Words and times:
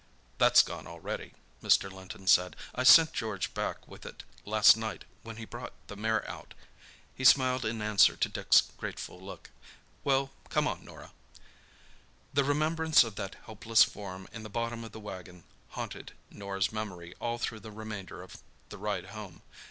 "That's 0.39 0.63
gone 0.63 0.87
already," 0.87 1.33
Mr. 1.61 1.91
Linton 1.91 2.25
said. 2.25 2.55
"I 2.73 2.81
sent 2.81 3.13
George 3.13 3.53
back 3.53 3.87
with 3.87 4.03
it 4.03 4.23
last 4.45 4.75
night 4.75 5.05
when 5.21 5.35
he 5.37 5.45
brought 5.45 5.73
the 5.89 5.95
mare 5.95 6.27
out." 6.27 6.55
He 7.13 7.23
smiled 7.23 7.65
in 7.65 7.83
answer 7.83 8.15
to 8.15 8.27
Dick's 8.27 8.61
grateful 8.77 9.21
look. 9.21 9.51
"Well, 10.03 10.31
come 10.49 10.67
on, 10.67 10.83
Norah." 10.83 11.11
The 12.33 12.43
remembrance 12.43 13.03
of 13.03 13.13
that 13.17 13.35
helpless 13.45 13.83
form 13.83 14.27
in 14.33 14.41
the 14.41 14.49
bottom 14.49 14.83
of 14.83 14.91
the 14.91 14.99
wagon 14.99 15.43
haunted 15.69 16.13
Norah's 16.31 16.71
memory 16.71 17.13
all 17.21 17.37
through 17.37 17.59
the 17.59 17.71
remainder 17.71 18.23
of 18.23 18.41
the 18.69 18.79
ride 18.79 19.05
home. 19.13 19.43